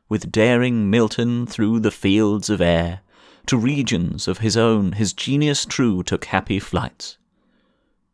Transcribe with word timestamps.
with 0.08 0.30
daring 0.30 0.88
Milton 0.88 1.46
through 1.46 1.80
the 1.80 1.90
fields 1.90 2.48
of 2.48 2.60
air. 2.60 3.00
To 3.46 3.56
regions 3.56 4.28
of 4.28 4.38
his 4.38 4.56
own, 4.56 4.92
his 4.92 5.12
genius 5.12 5.66
true 5.66 6.04
took 6.04 6.26
happy 6.26 6.60
flights. 6.60 7.18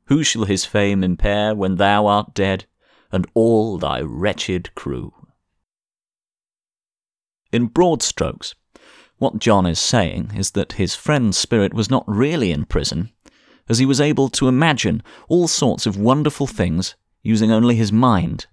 Who 0.06 0.24
shall 0.24 0.46
his 0.46 0.64
fame 0.64 1.04
impair 1.04 1.54
when 1.54 1.76
thou 1.76 2.06
art 2.06 2.32
dead, 2.32 2.64
and 3.12 3.27
all 3.34 3.78
thy 3.78 4.00
wretched 4.00 4.75
crew? 4.75 5.12
In 7.53 7.66
broad 7.66 8.03
strokes, 8.03 8.55
what 9.19 9.39
John 9.39 9.66
is 9.66 9.78
saying 9.78 10.33
is 10.36 10.53
that 10.53 10.75
his 10.75 10.94
friend's 10.94 11.36
spirit 11.36 11.75
was 11.75 11.91
not 11.91 12.05
really 12.06 12.53
in 12.53 12.64
prison, 12.64 13.11
as 13.69 13.78
he 13.78 13.86
was 13.86 14.00
able 14.00 14.28
to 14.31 14.48
imagine 14.48 15.03
all 15.28 15.47
sorts 15.47 15.84
of 15.84 15.97
wonderful 15.97 16.47
things 16.47 16.94
using 17.22 17.53
only 17.53 17.76
his 17.76 17.93
mind. 17.93 18.47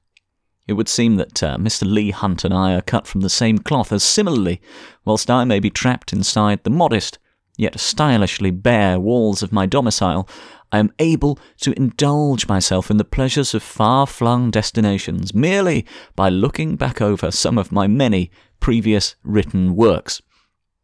It 0.67 0.73
would 0.73 0.89
seem 0.89 1.15
that 1.15 1.41
uh, 1.41 1.57
Mr. 1.57 1.89
Leigh 1.89 2.11
Hunt 2.11 2.43
and 2.43 2.53
I 2.53 2.73
are 2.73 2.81
cut 2.81 3.07
from 3.07 3.21
the 3.21 3.29
same 3.29 3.59
cloth, 3.59 3.93
as 3.93 4.03
similarly, 4.03 4.61
whilst 5.05 5.31
I 5.31 5.45
may 5.45 5.59
be 5.59 5.69
trapped 5.69 6.11
inside 6.11 6.63
the 6.63 6.69
modest, 6.69 7.17
yet 7.57 7.79
stylishly 7.79 8.51
bare 8.51 8.99
walls 8.99 9.41
of 9.41 9.53
my 9.53 9.65
domicile, 9.65 10.27
I 10.71 10.79
am 10.79 10.91
able 10.99 11.39
to 11.61 11.77
indulge 11.77 12.47
myself 12.47 12.91
in 12.91 12.97
the 12.97 13.05
pleasures 13.05 13.53
of 13.53 13.63
far 13.63 14.05
flung 14.05 14.51
destinations 14.51 15.33
merely 15.33 15.85
by 16.15 16.29
looking 16.29 16.75
back 16.75 17.01
over 17.01 17.31
some 17.31 17.57
of 17.57 17.71
my 17.71 17.87
many 17.87 18.31
previous 18.59 19.15
written 19.23 19.75
works. 19.75 20.21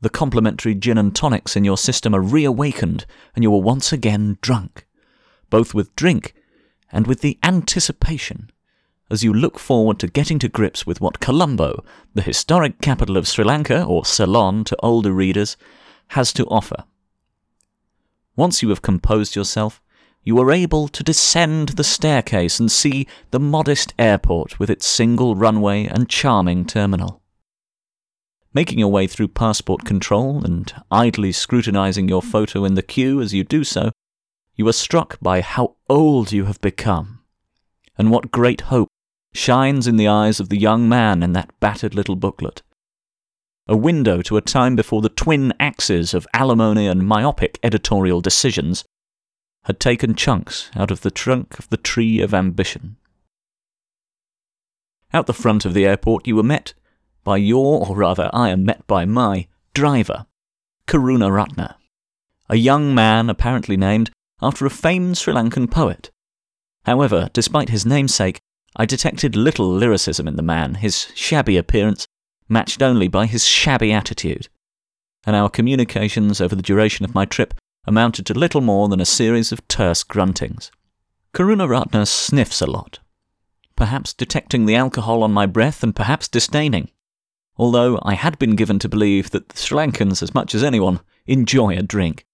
The 0.00 0.10
complementary 0.10 0.74
gin 0.74 0.98
and 0.98 1.14
tonics 1.14 1.56
in 1.56 1.64
your 1.64 1.78
system 1.78 2.14
are 2.14 2.20
reawakened, 2.20 3.06
and 3.34 3.42
you 3.42 3.54
are 3.54 3.60
once 3.62 3.92
again 3.92 4.38
drunk, 4.42 4.86
both 5.48 5.74
with 5.74 5.96
drink 5.96 6.34
and 6.92 7.06
with 7.06 7.20
the 7.20 7.38
anticipation 7.42 8.50
as 9.10 9.22
you 9.22 9.32
look 9.32 9.58
forward 9.58 9.98
to 9.98 10.06
getting 10.08 10.38
to 10.38 10.48
grips 10.48 10.86
with 10.86 11.00
what 11.00 11.20
Colombo, 11.20 11.84
the 12.14 12.22
historic 12.22 12.80
capital 12.80 13.16
of 13.16 13.28
Sri 13.28 13.44
Lanka, 13.44 13.84
or 13.84 14.04
Ceylon 14.04 14.64
to 14.64 14.76
older 14.82 15.12
readers, 15.12 15.56
has 16.08 16.32
to 16.32 16.46
offer. 16.46 16.84
Once 18.36 18.62
you 18.62 18.70
have 18.70 18.82
composed 18.82 19.36
yourself, 19.36 19.80
you 20.24 20.40
are 20.40 20.50
able 20.50 20.88
to 20.88 21.02
descend 21.02 21.70
the 21.70 21.84
staircase 21.84 22.58
and 22.58 22.72
see 22.72 23.06
the 23.30 23.38
modest 23.38 23.92
airport 23.98 24.58
with 24.58 24.70
its 24.70 24.86
single 24.86 25.36
runway 25.36 25.84
and 25.84 26.08
charming 26.08 26.64
terminal. 26.64 27.20
Making 28.54 28.78
your 28.78 28.90
way 28.90 29.06
through 29.06 29.28
passport 29.28 29.84
control 29.84 30.42
and 30.44 30.72
idly 30.90 31.30
scrutinizing 31.30 32.08
your 32.08 32.22
photo 32.22 32.64
in 32.64 32.74
the 32.74 32.82
queue 32.82 33.20
as 33.20 33.34
you 33.34 33.44
do 33.44 33.64
so, 33.64 33.90
you 34.56 34.66
are 34.68 34.72
struck 34.72 35.18
by 35.20 35.40
how 35.40 35.76
old 35.90 36.32
you 36.32 36.44
have 36.46 36.60
become, 36.60 37.20
and 37.98 38.10
what 38.10 38.30
great 38.30 38.62
hope 38.62 38.88
shines 39.34 39.86
in 39.86 39.96
the 39.96 40.08
eyes 40.08 40.38
of 40.40 40.48
the 40.48 40.58
young 40.58 40.88
man 40.88 41.22
in 41.22 41.32
that 41.32 41.58
battered 41.60 41.94
little 41.94 42.16
booklet. 42.16 42.62
A 43.66 43.76
window 43.76 44.22
to 44.22 44.36
a 44.36 44.42
time 44.42 44.76
before 44.76 45.02
the 45.02 45.08
twin 45.08 45.52
axes 45.58 46.14
of 46.14 46.26
alimony 46.32 46.86
and 46.86 47.06
myopic 47.06 47.58
editorial 47.62 48.20
decisions 48.20 48.84
had 49.64 49.80
taken 49.80 50.14
chunks 50.14 50.70
out 50.76 50.90
of 50.90 51.00
the 51.00 51.10
trunk 51.10 51.58
of 51.58 51.68
the 51.70 51.76
tree 51.76 52.20
of 52.20 52.34
ambition. 52.34 52.96
Out 55.12 55.26
the 55.26 55.32
front 55.32 55.64
of 55.64 55.74
the 55.74 55.86
airport, 55.86 56.26
you 56.26 56.36
were 56.36 56.42
met 56.42 56.74
by 57.22 57.36
your, 57.36 57.88
or 57.88 57.96
rather, 57.96 58.28
I 58.32 58.50
am 58.50 58.64
met 58.64 58.86
by 58.86 59.04
my 59.04 59.46
driver, 59.72 60.26
Karuna 60.86 61.32
Ratna. 61.32 61.76
a 62.48 62.56
young 62.56 62.94
man 62.94 63.30
apparently 63.30 63.76
named 63.76 64.10
after 64.42 64.66
a 64.66 64.70
famed 64.70 65.16
Sri 65.16 65.32
Lankan 65.32 65.70
poet. 65.70 66.10
However, 66.84 67.30
despite 67.32 67.70
his 67.70 67.86
namesake, 67.86 68.40
I 68.76 68.86
detected 68.86 69.36
little 69.36 69.68
lyricism 69.72 70.28
in 70.28 70.36
the 70.36 70.42
man, 70.42 70.74
his 70.74 71.08
shabby 71.14 71.56
appearance 71.56 72.06
matched 72.48 72.82
only 72.82 73.08
by 73.08 73.26
his 73.26 73.46
shabby 73.46 73.92
attitude. 73.92 74.48
And 75.26 75.34
our 75.34 75.48
communications 75.48 76.40
over 76.40 76.54
the 76.54 76.62
duration 76.62 77.04
of 77.04 77.14
my 77.14 77.24
trip 77.24 77.54
amounted 77.86 78.26
to 78.26 78.34
little 78.34 78.60
more 78.60 78.88
than 78.88 79.00
a 79.00 79.06
series 79.06 79.52
of 79.52 79.66
terse 79.68 80.02
gruntings. 80.02 80.70
Karunaratna 81.34 82.06
sniffs 82.06 82.60
a 82.60 82.66
lot, 82.66 83.00
perhaps 83.76 84.12
detecting 84.12 84.66
the 84.66 84.76
alcohol 84.76 85.22
on 85.22 85.32
my 85.32 85.46
breath 85.46 85.82
and 85.82 85.94
perhaps 85.94 86.28
disdaining, 86.28 86.90
although 87.56 87.98
I 88.02 88.14
had 88.14 88.38
been 88.38 88.56
given 88.56 88.78
to 88.80 88.88
believe 88.88 89.30
that 89.30 89.48
the 89.48 89.56
Sri 89.56 89.76
Lankans, 89.76 90.22
as 90.22 90.34
much 90.34 90.54
as 90.54 90.62
anyone, 90.62 91.00
enjoy 91.26 91.76
a 91.76 91.82
drink. 91.82 92.24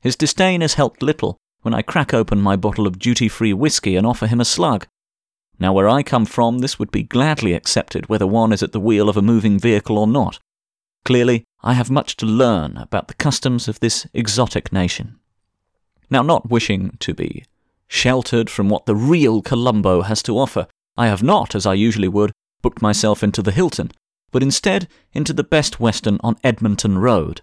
His 0.00 0.16
disdain 0.16 0.60
has 0.60 0.74
helped 0.74 1.02
little 1.02 1.38
when 1.62 1.74
I 1.74 1.82
crack 1.82 2.12
open 2.12 2.40
my 2.40 2.56
bottle 2.56 2.86
of 2.86 2.98
duty 2.98 3.28
free 3.28 3.52
whisky 3.52 3.96
and 3.96 4.06
offer 4.06 4.26
him 4.26 4.40
a 4.40 4.44
slug. 4.44 4.86
Now, 5.58 5.72
where 5.72 5.88
I 5.88 6.02
come 6.02 6.26
from, 6.26 6.58
this 6.58 6.78
would 6.78 6.90
be 6.90 7.02
gladly 7.02 7.54
accepted 7.54 8.08
whether 8.08 8.26
one 8.26 8.52
is 8.52 8.62
at 8.62 8.72
the 8.72 8.80
wheel 8.80 9.08
of 9.08 9.16
a 9.16 9.22
moving 9.22 9.58
vehicle 9.58 9.96
or 9.96 10.06
not. 10.06 10.40
Clearly, 11.04 11.44
I 11.62 11.74
have 11.74 11.90
much 11.90 12.16
to 12.16 12.26
learn 12.26 12.76
about 12.78 13.08
the 13.08 13.14
customs 13.14 13.68
of 13.68 13.80
this 13.80 14.06
exotic 14.14 14.72
nation. 14.72 15.18
Now, 16.08 16.22
not 16.22 16.50
wishing 16.50 16.96
to 17.00 17.14
be 17.14 17.44
sheltered 17.88 18.48
from 18.48 18.68
what 18.68 18.86
the 18.86 18.94
real 18.94 19.42
Colombo 19.42 20.02
has 20.02 20.22
to 20.22 20.38
offer, 20.38 20.66
I 20.96 21.08
have 21.08 21.22
not, 21.22 21.54
as 21.54 21.66
I 21.66 21.74
usually 21.74 22.08
would, 22.08 22.32
booked 22.62 22.80
myself 22.80 23.22
into 23.22 23.42
the 23.42 23.52
Hilton, 23.52 23.90
but 24.30 24.42
instead 24.42 24.88
into 25.12 25.32
the 25.32 25.44
Best 25.44 25.78
Western 25.78 26.18
on 26.22 26.36
Edmonton 26.42 26.98
Road. 26.98 27.42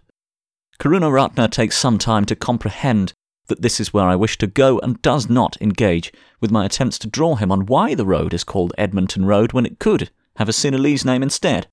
Karunaratna 0.79 1.51
takes 1.51 1.77
some 1.77 1.99
time 1.99 2.25
to 2.25 2.35
comprehend 2.35 3.13
that 3.47 3.61
this 3.61 3.79
is 3.79 3.93
where 3.93 4.05
I 4.05 4.15
wish 4.15 4.37
to 4.39 4.47
go 4.47 4.79
and 4.79 5.01
does 5.01 5.29
not 5.29 5.61
engage 5.61 6.11
with 6.39 6.49
my 6.49 6.65
attempts 6.65 6.97
to 6.99 7.07
draw 7.07 7.35
him 7.35 7.51
on 7.51 7.67
why 7.67 7.93
the 7.93 8.05
road 8.05 8.33
is 8.33 8.43
called 8.43 8.73
Edmonton 8.77 9.25
Road 9.25 9.53
when 9.53 9.65
it 9.65 9.77
could 9.77 10.09
have 10.37 10.49
a 10.49 10.53
Sinhalese 10.53 11.05
name 11.05 11.21
instead. 11.21 11.67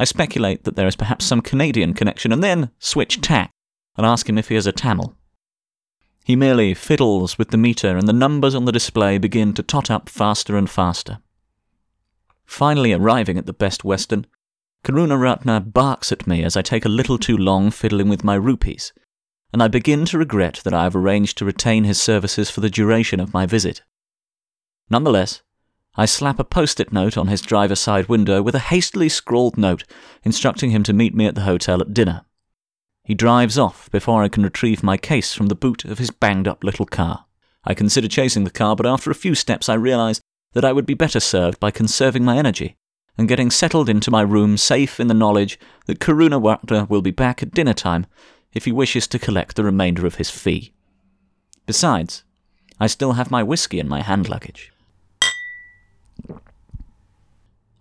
I 0.00 0.04
speculate 0.04 0.64
that 0.64 0.76
there 0.76 0.86
is 0.86 0.96
perhaps 0.96 1.26
some 1.26 1.42
Canadian 1.42 1.92
connection 1.92 2.32
and 2.32 2.42
then 2.42 2.70
switch 2.78 3.20
tack 3.20 3.50
and 3.98 4.06
ask 4.06 4.30
him 4.30 4.38
if 4.38 4.48
he 4.48 4.54
has 4.54 4.66
a 4.66 4.72
Tamil. 4.72 5.14
He 6.24 6.36
merely 6.36 6.72
fiddles 6.72 7.36
with 7.36 7.50
the 7.50 7.58
meter 7.58 7.98
and 7.98 8.08
the 8.08 8.14
numbers 8.14 8.54
on 8.54 8.64
the 8.64 8.72
display 8.72 9.18
begin 9.18 9.52
to 9.52 9.62
tot 9.62 9.90
up 9.90 10.08
faster 10.08 10.56
and 10.56 10.70
faster. 10.70 11.18
Finally 12.46 12.94
arriving 12.94 13.36
at 13.36 13.44
the 13.44 13.52
Best 13.52 13.84
Western, 13.84 14.26
Karuna 14.84 15.20
Ratna 15.20 15.60
barks 15.60 16.10
at 16.10 16.26
me 16.26 16.44
as 16.44 16.56
I 16.56 16.62
take 16.62 16.86
a 16.86 16.88
little 16.88 17.18
too 17.18 17.36
long 17.36 17.70
fiddling 17.70 18.08
with 18.08 18.24
my 18.24 18.36
rupees 18.36 18.94
and 19.52 19.62
I 19.62 19.68
begin 19.68 20.06
to 20.06 20.16
regret 20.16 20.62
that 20.64 20.72
I 20.72 20.84
have 20.84 20.96
arranged 20.96 21.36
to 21.38 21.44
retain 21.44 21.84
his 21.84 22.00
services 22.00 22.48
for 22.48 22.62
the 22.62 22.70
duration 22.70 23.20
of 23.20 23.34
my 23.34 23.44
visit. 23.44 23.82
Nonetheless, 24.88 25.42
I 25.96 26.06
slap 26.06 26.38
a 26.38 26.44
post 26.44 26.78
it 26.78 26.92
note 26.92 27.16
on 27.16 27.26
his 27.26 27.40
driver's 27.40 27.80
side 27.80 28.08
window 28.08 28.42
with 28.42 28.54
a 28.54 28.60
hastily 28.60 29.08
scrawled 29.08 29.58
note 29.58 29.84
instructing 30.22 30.70
him 30.70 30.82
to 30.84 30.92
meet 30.92 31.14
me 31.14 31.26
at 31.26 31.34
the 31.34 31.42
hotel 31.42 31.80
at 31.80 31.92
dinner. 31.92 32.24
He 33.04 33.14
drives 33.14 33.58
off 33.58 33.90
before 33.90 34.22
I 34.22 34.28
can 34.28 34.44
retrieve 34.44 34.82
my 34.82 34.96
case 34.96 35.34
from 35.34 35.46
the 35.46 35.54
boot 35.54 35.84
of 35.84 35.98
his 35.98 36.10
banged 36.10 36.46
up 36.46 36.62
little 36.62 36.86
car. 36.86 37.26
I 37.64 37.74
consider 37.74 38.08
chasing 38.08 38.44
the 38.44 38.50
car, 38.50 38.76
but 38.76 38.86
after 38.86 39.10
a 39.10 39.16
few 39.16 39.34
steps 39.34 39.68
I 39.68 39.74
realize 39.74 40.20
that 40.52 40.64
I 40.64 40.72
would 40.72 40.86
be 40.86 40.94
better 40.94 41.20
served 41.20 41.58
by 41.58 41.70
conserving 41.70 42.24
my 42.24 42.36
energy 42.36 42.76
and 43.18 43.28
getting 43.28 43.50
settled 43.50 43.88
into 43.88 44.10
my 44.10 44.22
room 44.22 44.56
safe 44.56 45.00
in 45.00 45.08
the 45.08 45.14
knowledge 45.14 45.58
that 45.86 45.98
Karunaratna 45.98 46.88
will 46.88 47.02
be 47.02 47.10
back 47.10 47.42
at 47.42 47.52
dinner 47.52 47.74
time 47.74 48.06
if 48.52 48.64
he 48.64 48.72
wishes 48.72 49.06
to 49.08 49.18
collect 49.18 49.56
the 49.56 49.64
remainder 49.64 50.06
of 50.06 50.14
his 50.14 50.30
fee. 50.30 50.72
Besides, 51.66 52.24
I 52.78 52.86
still 52.86 53.12
have 53.12 53.30
my 53.30 53.42
whisky 53.42 53.78
in 53.78 53.88
my 53.88 54.02
hand 54.02 54.28
luggage. 54.28 54.72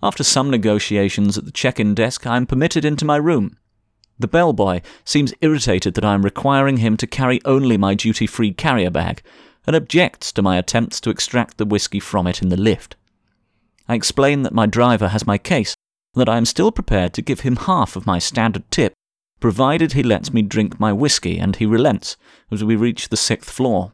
After 0.01 0.23
some 0.23 0.49
negotiations 0.49 1.37
at 1.37 1.45
the 1.45 1.51
check 1.51 1.79
in 1.79 1.93
desk, 1.93 2.25
I 2.25 2.37
am 2.37 2.45
permitted 2.45 2.85
into 2.85 3.05
my 3.05 3.17
room. 3.17 3.57
The 4.17 4.27
bellboy 4.27 4.81
seems 5.03 5.33
irritated 5.41 5.93
that 5.95 6.05
I 6.05 6.13
am 6.13 6.23
requiring 6.23 6.77
him 6.77 6.97
to 6.97 7.07
carry 7.07 7.41
only 7.45 7.77
my 7.77 7.95
duty 7.95 8.27
free 8.27 8.53
carrier 8.53 8.89
bag 8.89 9.21
and 9.67 9.75
objects 9.75 10.31
to 10.33 10.41
my 10.41 10.57
attempts 10.57 10.99
to 11.01 11.09
extract 11.09 11.57
the 11.57 11.65
whisky 11.65 11.99
from 11.99 12.27
it 12.27 12.41
in 12.41 12.49
the 12.49 12.57
lift. 12.57 12.95
I 13.87 13.95
explain 13.95 14.43
that 14.43 14.53
my 14.53 14.65
driver 14.65 15.09
has 15.09 15.27
my 15.27 15.37
case 15.37 15.75
and 16.13 16.21
that 16.21 16.29
I 16.29 16.37
am 16.37 16.45
still 16.45 16.71
prepared 16.71 17.13
to 17.13 17.21
give 17.21 17.41
him 17.41 17.55
half 17.55 17.95
of 17.95 18.05
my 18.05 18.19
standard 18.19 18.69
tip 18.71 18.93
provided 19.39 19.93
he 19.93 20.03
lets 20.03 20.33
me 20.33 20.41
drink 20.41 20.79
my 20.79 20.91
whisky, 20.91 21.39
and 21.39 21.55
he 21.55 21.65
relents 21.65 22.17
as 22.51 22.63
we 22.63 22.75
reach 22.75 23.09
the 23.09 23.17
sixth 23.17 23.49
floor, 23.49 23.93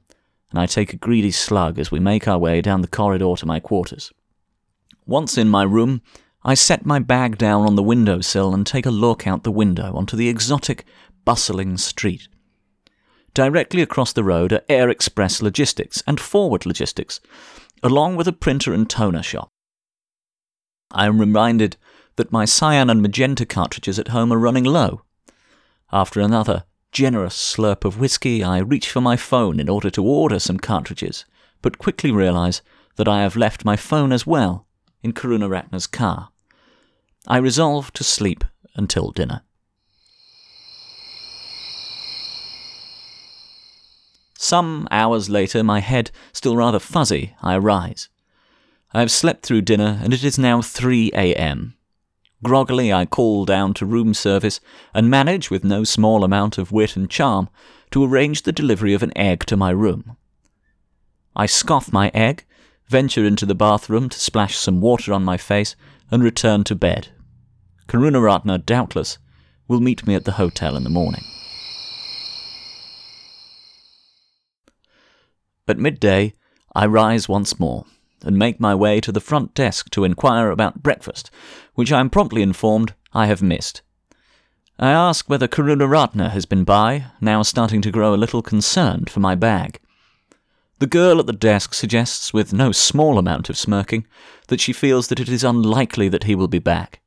and 0.49 0.59
I 0.59 0.65
take 0.65 0.93
a 0.93 0.97
greedy 0.97 1.31
slug 1.31 1.77
as 1.77 1.91
we 1.91 1.99
make 1.99 2.27
our 2.27 2.37
way 2.37 2.61
down 2.61 2.81
the 2.81 2.87
corridor 2.87 3.35
to 3.37 3.45
my 3.45 3.59
quarters. 3.59 4.11
Once 5.05 5.37
in 5.37 5.47
my 5.47 5.63
room, 5.63 6.01
I 6.43 6.53
set 6.53 6.85
my 6.85 6.99
bag 6.99 7.37
down 7.37 7.65
on 7.65 7.75
the 7.75 7.83
window 7.83 8.21
sill 8.21 8.53
and 8.53 8.65
take 8.65 8.85
a 8.85 8.91
look 8.91 9.27
out 9.27 9.43
the 9.43 9.51
window 9.51 9.95
onto 9.95 10.15
the 10.17 10.29
exotic, 10.29 10.85
bustling 11.25 11.77
street. 11.77 12.27
Directly 13.33 13.81
across 13.81 14.13
the 14.13 14.23
road 14.23 14.53
are 14.53 14.63
Air 14.69 14.89
Express 14.89 15.41
Logistics 15.41 16.01
and 16.07 16.19
Forward 16.19 16.65
Logistics, 16.65 17.19
along 17.83 18.15
with 18.15 18.27
a 18.27 18.33
printer 18.33 18.73
and 18.73 18.89
toner 18.89 19.23
shop. 19.23 19.49
I 20.91 21.05
am 21.05 21.19
reminded 21.19 21.77
that 22.15 22.31
my 22.31 22.45
cyan 22.45 22.89
and 22.89 23.01
magenta 23.01 23.45
cartridges 23.45 23.99
at 23.99 24.09
home 24.09 24.31
are 24.31 24.39
running 24.39 24.63
low, 24.63 25.01
after 25.91 26.19
another 26.19 26.63
generous 26.91 27.35
slurp 27.35 27.85
of 27.85 27.99
whisky, 27.99 28.43
I 28.43 28.57
reach 28.57 28.89
for 28.89 29.01
my 29.01 29.15
phone 29.15 29.59
in 29.59 29.69
order 29.69 29.89
to 29.91 30.03
order 30.03 30.39
some 30.39 30.57
cartridges, 30.57 31.25
but 31.61 31.77
quickly 31.77 32.11
realize 32.11 32.61
that 32.95 33.07
I 33.07 33.21
have 33.21 33.35
left 33.35 33.65
my 33.65 33.75
phone 33.75 34.11
as 34.11 34.25
well 34.25 34.64
in 35.05 35.13
Karuna 35.13 35.47
Ratna's 35.47 35.85
car. 35.85 36.29
I 37.27 37.37
resolve 37.37 37.93
to 37.93 38.03
sleep 38.03 38.43
until 38.73 39.11
dinner. 39.11 39.43
Some 44.35 44.87
hours 44.89 45.29
later, 45.29 45.63
my 45.63 45.79
head 45.79 46.09
still 46.33 46.57
rather 46.57 46.79
fuzzy, 46.79 47.35
I 47.39 47.55
arise. 47.55 48.09
I 48.93 49.01
have 49.01 49.11
slept 49.11 49.45
through 49.45 49.61
dinner, 49.61 49.99
and 50.01 50.11
it 50.11 50.23
is 50.23 50.39
now 50.39 50.63
3 50.63 51.11
a.m. 51.13 51.75
Groggily, 52.43 52.91
I 52.91 53.05
call 53.05 53.45
down 53.45 53.75
to 53.75 53.85
room 53.85 54.15
service 54.15 54.59
and 54.91 55.07
manage, 55.07 55.51
with 55.51 55.63
no 55.63 55.83
small 55.83 56.23
amount 56.23 56.57
of 56.57 56.71
wit 56.71 56.95
and 56.95 57.07
charm, 57.07 57.49
to 57.91 58.03
arrange 58.03 58.41
the 58.41 58.51
delivery 58.51 58.95
of 58.95 59.03
an 59.03 59.15
egg 59.15 59.45
to 59.45 59.55
my 59.55 59.69
room. 59.69 60.17
I 61.35 61.45
scoff 61.45 61.93
my 61.93 62.09
egg, 62.15 62.43
venture 62.87 63.25
into 63.25 63.45
the 63.45 63.55
bathroom 63.55 64.09
to 64.09 64.19
splash 64.19 64.55
some 64.55 64.81
water 64.81 65.13
on 65.13 65.23
my 65.23 65.37
face, 65.37 65.75
and 66.11 66.23
return 66.23 66.63
to 66.63 66.75
bed. 66.75 67.09
Karunaratna, 67.87 68.65
doubtless, 68.65 69.17
will 69.67 69.79
meet 69.79 70.05
me 70.05 70.15
at 70.15 70.25
the 70.25 70.33
hotel 70.33 70.75
in 70.75 70.83
the 70.83 70.89
morning. 70.89 71.23
At 75.67 75.79
midday, 75.79 76.33
I 76.75 76.85
rise 76.85 77.27
once 77.27 77.59
more 77.59 77.85
and 78.23 78.37
make 78.37 78.59
my 78.59 78.75
way 78.75 78.99
to 79.01 79.11
the 79.11 79.19
front 79.19 79.53
desk 79.53 79.89
to 79.91 80.03
inquire 80.03 80.49
about 80.49 80.83
breakfast, 80.83 81.31
which 81.73 81.91
I 81.91 81.99
am 81.99 82.09
promptly 82.09 82.41
informed 82.41 82.93
I 83.13 83.25
have 83.27 83.41
missed. 83.41 83.81
I 84.77 84.91
ask 84.91 85.29
whether 85.29 85.47
Karunaratna 85.47 86.31
has 86.31 86.45
been 86.45 86.65
by, 86.65 87.05
now 87.21 87.43
starting 87.43 87.81
to 87.81 87.91
grow 87.91 88.13
a 88.13 88.17
little 88.17 88.41
concerned 88.41 89.09
for 89.09 89.21
my 89.21 89.33
bag. 89.33 89.79
The 90.79 90.87
girl 90.87 91.19
at 91.19 91.25
the 91.25 91.33
desk 91.33 91.73
suggests, 91.73 92.33
with 92.33 92.51
no 92.51 92.71
small 92.71 93.17
amount 93.17 93.49
of 93.49 93.57
smirking, 93.57 94.05
that 94.47 94.59
she 94.59 94.73
feels 94.73 95.07
that 95.07 95.19
it 95.19 95.29
is 95.29 95.43
unlikely 95.43 96.09
that 96.09 96.25
he 96.25 96.35
will 96.35 96.49
be 96.49 96.59
back. 96.59 97.01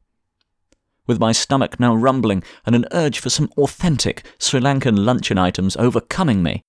With 1.07 1.21
my 1.21 1.33
stomach 1.33 1.79
now 1.79 1.95
rumbling 1.95 2.43
and 2.65 2.75
an 2.75 2.87
urge 2.93 3.19
for 3.19 3.31
some 3.31 3.51
authentic 3.57 4.25
Sri 4.39 4.61
Lankan 4.61 5.05
luncheon 5.05 5.39
items 5.39 5.77
overcoming 5.77 6.43
me, 6.43 6.63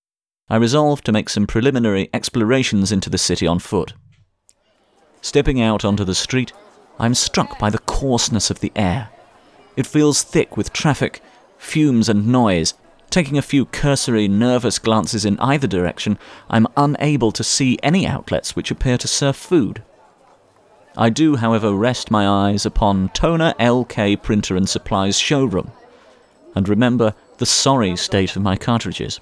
I 0.50 0.56
resolve 0.56 1.02
to 1.04 1.12
make 1.12 1.30
some 1.30 1.46
preliminary 1.46 2.10
explorations 2.14 2.92
into 2.92 3.10
the 3.10 3.18
city 3.18 3.46
on 3.46 3.60
foot. 3.60 3.94
Stepping 5.22 5.62
out 5.62 5.86
onto 5.86 6.04
the 6.04 6.16
street, 6.16 6.54
I 6.98 7.06
am 7.06 7.14
struck 7.14 7.60
by 7.60 7.70
the 7.70 7.80
coarseness 7.80 8.50
of 8.50 8.60
the 8.60 8.72
air. 8.76 9.10
It 9.76 9.88
feels 9.88 10.24
thick 10.24 10.58
with 10.58 10.74
traffic, 10.74 11.22
fumes, 11.58 12.10
and 12.10 12.28
noise. 12.28 12.74
Taking 13.10 13.40
a 13.40 13.42
few 13.42 13.66
cursory, 13.66 14.28
nervous 14.28 14.78
glances 14.78 15.26
in 15.26 15.40
either 15.40 15.66
direction, 15.66 16.20
I 16.48 16.58
am 16.58 16.68
unable 16.78 17.32
to 17.32 17.44
see 17.44 17.80
any 17.82 18.06
outlets 18.06 18.56
which 18.56 18.70
appear 18.70 19.00
to 19.00 19.08
serve 19.08 19.36
food. 19.36 19.82
I 20.96 21.10
do, 21.10 21.38
however, 21.38 21.74
rest 21.74 22.12
my 22.12 22.28
eyes 22.28 22.68
upon 22.68 23.10
Toner 23.10 23.54
LK 23.60 24.22
Printer 24.22 24.56
and 24.56 24.70
Supplies 24.70 25.18
showroom, 25.18 25.72
and 26.56 26.70
remember 26.70 27.16
the 27.38 27.48
sorry 27.48 27.96
state 27.96 28.36
of 28.36 28.44
my 28.44 28.56
cartridges. 28.56 29.20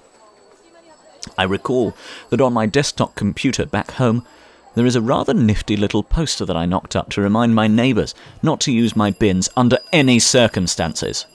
I 1.38 1.44
recall 1.44 1.94
that 2.28 2.40
on 2.42 2.52
my 2.52 2.66
desktop 2.66 3.14
computer 3.14 3.64
back 3.64 3.92
home, 3.92 4.26
there 4.74 4.86
is 4.86 4.96
a 4.96 5.00
rather 5.00 5.32
nifty 5.32 5.76
little 5.76 6.02
poster 6.02 6.44
that 6.44 6.56
I 6.56 6.66
knocked 6.66 6.94
up 6.94 7.08
to 7.10 7.22
remind 7.22 7.54
my 7.54 7.68
neighbours 7.68 8.14
not 8.42 8.60
to 8.62 8.72
use 8.72 8.94
my 8.94 9.10
bins 9.10 9.48
under 9.56 9.78
any 9.92 10.18
circumstances. 10.18 11.26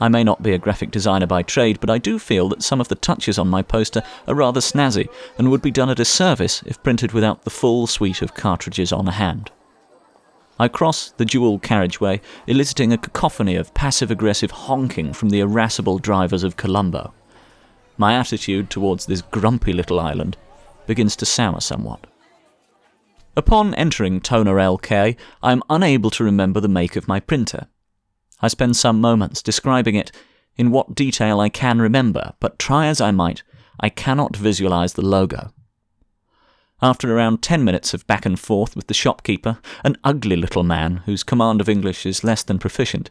I 0.00 0.08
may 0.08 0.24
not 0.24 0.42
be 0.42 0.52
a 0.52 0.58
graphic 0.58 0.90
designer 0.90 1.26
by 1.26 1.42
trade, 1.42 1.78
but 1.80 1.90
I 1.90 1.98
do 1.98 2.18
feel 2.18 2.48
that 2.48 2.62
some 2.62 2.80
of 2.80 2.88
the 2.88 2.94
touches 2.94 3.38
on 3.38 3.48
my 3.48 3.62
poster 3.62 4.02
are 4.26 4.34
rather 4.34 4.60
snazzy 4.60 5.08
and 5.38 5.50
would 5.50 5.62
be 5.62 5.70
done 5.70 5.90
a 5.90 5.94
disservice 5.94 6.62
if 6.66 6.82
printed 6.82 7.12
without 7.12 7.44
the 7.44 7.50
full 7.50 7.86
suite 7.86 8.22
of 8.22 8.34
cartridges 8.34 8.92
on 8.92 9.06
hand. 9.06 9.50
I 10.58 10.68
cross 10.68 11.10
the 11.10 11.24
dual 11.24 11.58
carriageway, 11.58 12.20
eliciting 12.46 12.92
a 12.92 12.98
cacophony 12.98 13.56
of 13.56 13.74
passive 13.74 14.10
aggressive 14.10 14.50
honking 14.50 15.12
from 15.12 15.30
the 15.30 15.40
irascible 15.40 15.98
drivers 15.98 16.44
of 16.44 16.56
Colombo. 16.56 17.12
My 17.96 18.14
attitude 18.14 18.70
towards 18.70 19.06
this 19.06 19.22
grumpy 19.22 19.72
little 19.72 20.00
island 20.00 20.36
begins 20.86 21.16
to 21.16 21.26
sour 21.26 21.60
somewhat. 21.60 22.06
Upon 23.36 23.74
entering 23.74 24.20
Toner 24.20 24.56
LK, 24.56 25.16
I 25.42 25.52
am 25.52 25.62
unable 25.70 26.10
to 26.10 26.24
remember 26.24 26.60
the 26.60 26.68
make 26.68 26.96
of 26.96 27.08
my 27.08 27.18
printer. 27.18 27.66
I 28.42 28.48
spend 28.48 28.76
some 28.76 29.00
moments 29.00 29.40
describing 29.40 29.94
it 29.94 30.10
in 30.56 30.70
what 30.70 30.94
detail 30.94 31.40
I 31.40 31.48
can 31.48 31.80
remember, 31.80 32.34
but 32.40 32.58
try 32.58 32.86
as 32.88 33.00
I 33.00 33.10
might, 33.12 33.42
I 33.80 33.88
cannot 33.88 34.36
visualize 34.36 34.94
the 34.94 35.06
logo. 35.06 35.52
After 36.82 37.16
around 37.16 37.42
ten 37.42 37.62
minutes 37.62 37.94
of 37.94 38.06
back 38.08 38.26
and 38.26 38.38
forth 38.38 38.74
with 38.74 38.88
the 38.88 38.94
shopkeeper, 38.94 39.58
an 39.84 39.96
ugly 40.02 40.34
little 40.34 40.64
man 40.64 40.98
whose 41.06 41.22
command 41.22 41.60
of 41.60 41.68
English 41.68 42.04
is 42.04 42.24
less 42.24 42.42
than 42.42 42.58
proficient, 42.58 43.08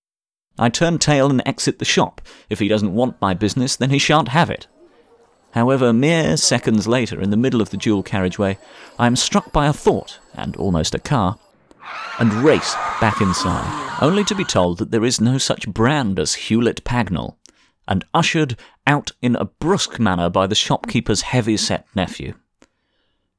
I 0.60 0.68
turn 0.68 1.00
tail 1.00 1.30
and 1.30 1.42
exit 1.46 1.80
the 1.80 1.86
shop. 1.86 2.22
If 2.50 2.60
he 2.60 2.68
doesn't 2.68 2.94
want 2.94 3.22
my 3.22 3.34
business, 3.34 3.78
then 3.78 3.90
he 3.90 3.98
shan't 3.98 4.28
have 4.28 4.50
it. 4.50 4.68
However, 5.52 5.94
mere 5.94 6.38
seconds 6.38 6.88
later, 6.88 7.22
in 7.22 7.30
the 7.30 7.38
middle 7.38 7.62
of 7.62 7.70
the 7.70 7.78
dual 7.78 8.04
carriageway, 8.04 8.58
I 9.00 9.08
am 9.08 9.16
struck 9.16 9.52
by 9.54 9.68
a 9.68 9.74
thought, 9.74 10.20
and 10.34 10.56
almost 10.58 10.94
a 10.94 11.00
car, 11.00 11.40
and 12.20 12.34
race 12.34 12.76
back 13.00 13.22
inside, 13.22 13.98
only 14.02 14.24
to 14.26 14.36
be 14.36 14.44
told 14.44 14.78
that 14.78 14.92
there 14.92 15.06
is 15.06 15.22
no 15.22 15.38
such 15.38 15.68
brand 15.68 16.20
as 16.20 16.36
Hewlett 16.36 16.84
Pagnell, 16.84 17.38
and 17.88 18.06
ushered 18.14 18.58
out 18.86 19.12
in 19.22 19.36
a 19.36 19.46
brusque 19.46 20.00
manner 20.00 20.30
by 20.30 20.48
the 20.48 20.56
shopkeeper's 20.56 21.22
heavy 21.22 21.58
set 21.58 21.88
nephew. 21.96 22.34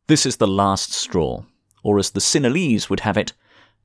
This 0.08 0.26
is 0.26 0.36
the 0.36 0.48
last 0.48 0.92
straw, 0.92 1.44
or 1.82 1.98
as 1.98 2.10
the 2.10 2.20
Sinhalese 2.20 2.90
would 2.90 3.00
have 3.00 3.16
it, 3.16 3.32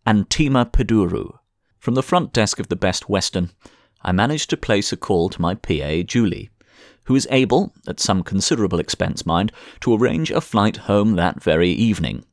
Antima 0.06 0.66
Peduru. 0.66 1.38
From 1.80 1.96
the 1.96 2.04
front 2.04 2.34
desk 2.34 2.60
of 2.60 2.70
the 2.70 2.76
Best 2.76 3.08
Western, 3.08 3.52
I 4.02 4.12
managed 4.12 4.50
to 4.50 4.58
place 4.58 4.92
a 4.92 4.98
call 4.98 5.30
to 5.30 5.42
my 5.42 5.54
PA, 5.56 6.02
Julie, 6.06 6.50
who 7.04 7.16
is 7.16 7.28
able, 7.32 7.74
at 7.88 8.00
some 8.00 8.24
considerable 8.24 8.80
expense, 8.80 9.26
mind, 9.26 9.52
to 9.82 9.96
arrange 9.96 10.32
a 10.32 10.42
flight 10.42 10.78
home 10.78 11.16
that 11.16 11.42
very 11.42 11.72
evening, 11.72 12.26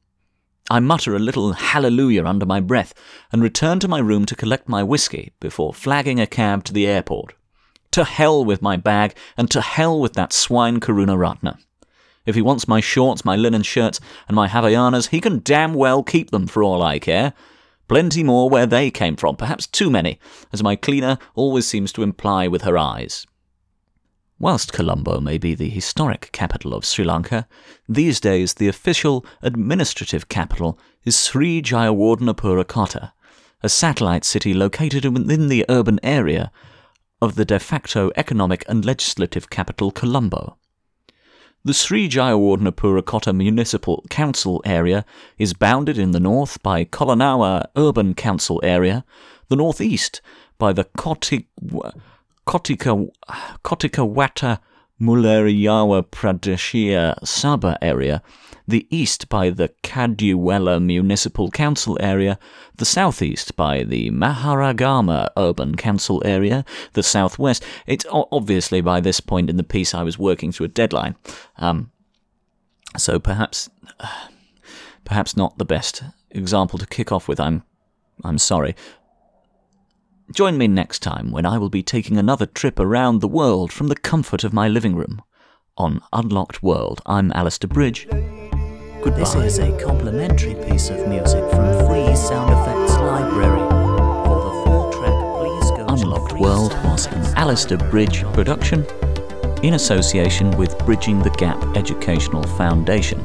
I 0.71 0.81
mutter 0.81 1.15
a 1.15 1.19
little 1.19 1.53
hallelujah 1.53 2.25
under 2.25 2.47
my 2.47 2.61
breath 2.61 2.95
and 3.31 3.43
return 3.43 3.81
to 3.81 3.89
my 3.89 3.99
room 3.99 4.25
to 4.27 4.37
collect 4.37 4.67
my 4.69 4.83
whisky 4.83 5.33
before 5.39 5.75
flagging 5.75 6.19
a 6.19 6.27
cab 6.27 6.65
to 6.65 6.73
the 6.73 6.87
airport. 6.87 7.35
To 7.91 8.05
hell 8.05 8.45
with 8.45 8.63
my 8.63 8.77
bag, 8.77 9.15
and 9.37 9.51
to 9.51 9.61
hell 9.61 10.01
with 10.01 10.15
that 10.15 10.33
swine 10.33 10.81
Karunaratne. 10.81 11.59
If 12.27 12.35
he 12.35 12.43
wants 12.43 12.67
my 12.67 12.81
shorts, 12.81 13.25
my 13.25 13.37
linen 13.37 13.63
shirts, 13.63 14.01
and 14.27 14.35
my 14.35 14.49
Havaianas, 14.49 15.11
he 15.11 15.21
can 15.21 15.43
damn 15.45 15.75
well 15.75 16.03
keep 16.03 16.31
them 16.31 16.47
for 16.47 16.63
all 16.63 16.83
I 16.83 16.99
care. 16.99 17.35
Plenty 17.87 18.25
more 18.25 18.49
where 18.49 18.67
they 18.67 18.91
came 18.91 19.17
from, 19.17 19.37
perhaps 19.37 19.67
too 19.67 19.91
many, 19.91 20.19
as 20.53 20.63
my 20.63 20.75
cleaner 20.75 21.19
always 21.35 21.67
seems 21.67 21.93
to 21.93 22.03
imply 22.03 22.49
with 22.49 22.63
her 22.63 22.79
eyes. 22.79 23.27
Whilst 24.45 24.75
Colombo 24.75 25.21
may 25.21 25.39
be 25.39 25.55
the 25.55 25.71
historic 25.71 26.29
capital 26.33 26.75
of 26.75 26.85
Sri 26.85 27.03
Lanka, 27.03 27.49
these 27.89 28.21
days 28.21 28.53
the 28.53 28.69
official 28.69 29.25
administrative 29.41 30.29
capital 30.29 30.79
is 31.03 31.19
Sri 31.19 31.63
Jayewardenepura 31.63 32.69
Kota, 32.69 33.15
a 33.63 33.71
satellite 33.71 34.23
city 34.23 34.53
located 34.53 35.07
within 35.07 35.49
the 35.49 35.65
urban 35.71 35.99
area 36.03 36.53
of 37.23 37.37
the 37.37 37.47
de 37.47 37.59
facto 37.59 38.11
economic 38.17 38.67
and 38.69 38.85
legislative 38.85 39.49
capital 39.49 39.91
Colombo. 39.91 40.59
The 41.65 41.73
Sri 41.73 42.07
Jayewardenepura 42.07 43.03
Kota 43.07 43.33
Municipal 43.33 44.05
Council 44.11 44.61
area 44.67 45.07
is 45.39 45.55
bounded 45.55 45.97
in 45.97 46.11
the 46.11 46.21
north 46.21 46.63
by 46.63 46.85
Kolonnawa 46.85 47.65
Urban 47.79 48.13
Council 48.13 48.61
area, 48.63 49.07
the 49.49 49.57
northeast 49.57 50.21
by 50.59 50.75
the 50.75 50.85
Kotik 50.85 51.47
Kotika, 52.47 53.11
Kotikawatta 53.65 54.59
Mulleriyawa 55.01 56.03
Pradeshiya 56.05 57.19
Sabha 57.21 57.77
area, 57.83 58.23
the 58.67 58.87
east 58.91 59.29
by 59.29 59.51
the 59.51 59.71
Kaduwela 59.83 60.83
Municipal 60.83 61.51
Council 61.51 61.99
area, 62.01 62.39
the 62.77 62.85
southeast 62.85 63.57
by 63.57 63.83
the 63.83 64.11
Maharagama 64.11 65.31
Urban 65.37 65.75
Council 65.75 66.23
area, 66.25 66.65
the 66.93 67.03
southwest. 67.03 67.65
It's 67.87 68.07
obviously 68.11 68.81
by 68.81 69.01
this 69.01 69.21
point 69.21 69.51
in 69.51 69.57
the 69.57 69.65
piece 69.65 69.95
I 69.95 70.03
was 70.03 70.19
working 70.19 70.53
to 70.53 70.65
a 70.65 70.69
deadline, 70.69 71.17
um, 71.59 71.91
so 72.97 73.19
perhaps, 73.19 73.69
perhaps 75.05 75.37
not 75.37 75.59
the 75.59 75.65
best 75.65 76.03
example 76.31 76.79
to 76.79 76.87
kick 76.87 77.11
off 77.11 77.27
with. 77.27 77.41
I'm, 77.41 77.65
I'm 78.23 78.39
sorry, 78.39 78.77
Join 80.33 80.57
me 80.57 80.67
next 80.69 81.01
time 81.01 81.31
when 81.31 81.45
I 81.45 81.59
will 81.59 81.69
be 81.69 81.83
taking 81.83 82.17
another 82.17 82.47
trip 82.47 82.81
around 82.81 83.21
the 83.21 83.29
world 83.29 83.71
from 83.71 83.89
the 83.89 83.95
comfort 83.95 84.43
of 84.43 84.55
my 84.55 84.69
living 84.69 84.97
room. 84.97 85.21
On 85.77 86.01
Unlocked 86.15 86.63
World, 86.63 87.03
I'm 87.05 87.31
Alistair 87.33 87.69
Bridge. 87.69 88.09
Goodbye. 88.09 89.19
This 89.19 89.35
is 89.35 89.59
a 89.59 89.79
complimentary 89.79 90.55
piece 90.65 90.89
of 90.89 91.07
music 91.09 91.49
from 91.51 91.87
Free 91.87 92.17
Sound 92.17 92.51
Effects 92.51 92.99
Library. 93.01 93.69
For 94.25 94.45
the 94.45 94.65
full 94.65 94.93
track, 94.93 95.13
please 95.37 95.71
go 95.73 95.87
Unlocked 95.91 96.33
World 96.41 96.73
was 96.85 97.07
an 97.07 97.23
Alistair 97.37 97.77
Bridge 97.77 98.23
production 98.33 98.87
in 99.63 99.75
association 99.75 100.51
with 100.53 100.79
Bridging 100.87 101.19
the 101.19 101.31
Gap 101.31 101.63
Educational 101.77 102.45
Foundation. 102.57 103.23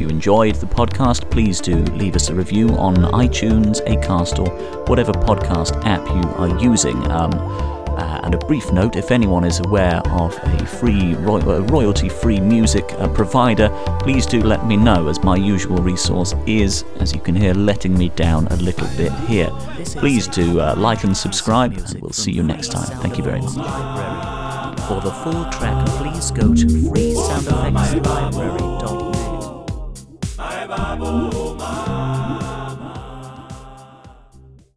If 0.00 0.04
you 0.04 0.08
enjoyed 0.08 0.54
the 0.54 0.64
podcast, 0.64 1.30
please 1.30 1.60
do 1.60 1.76
leave 1.76 2.16
us 2.16 2.30
a 2.30 2.34
review 2.34 2.70
on 2.78 2.96
iTunes, 3.12 3.86
Acast, 3.86 4.38
or 4.38 4.48
whatever 4.86 5.12
podcast 5.12 5.76
app 5.84 6.00
you 6.08 6.22
are 6.36 6.58
using. 6.58 6.96
Um, 7.10 7.34
uh, 7.34 8.22
and 8.24 8.34
a 8.34 8.38
brief 8.38 8.72
note 8.72 8.96
if 8.96 9.10
anyone 9.10 9.44
is 9.44 9.60
aware 9.60 10.00
of 10.06 10.34
a 10.42 10.64
free 10.64 11.14
uh, 11.16 11.60
royalty 11.64 12.08
free 12.08 12.40
music 12.40 12.90
uh, 12.94 13.08
provider, 13.08 13.68
please 14.00 14.24
do 14.24 14.40
let 14.40 14.66
me 14.66 14.74
know, 14.74 15.08
as 15.08 15.22
my 15.22 15.36
usual 15.36 15.82
resource 15.82 16.34
is, 16.46 16.82
as 16.98 17.12
you 17.12 17.20
can 17.20 17.34
hear, 17.34 17.52
letting 17.52 17.92
me 17.92 18.08
down 18.08 18.46
a 18.46 18.56
little 18.56 18.88
bit 18.96 19.12
here. 19.28 19.50
Please 19.84 20.26
do 20.26 20.60
uh, 20.60 20.74
like 20.78 21.04
and 21.04 21.14
subscribe, 21.14 21.76
and 21.76 22.00
we'll 22.00 22.10
see 22.10 22.32
you 22.32 22.42
next 22.42 22.72
time. 22.72 22.86
Thank 23.02 23.18
you 23.18 23.24
very 23.24 23.42
much. 23.42 23.52
For 24.88 24.98
the 25.02 25.12
full 25.12 25.44
track, 25.50 25.86
please 25.98 26.30
go 26.30 26.54
to 26.54 26.66
freesoundeffectslibrary.net. 26.66 29.09
Bible. 31.00 31.39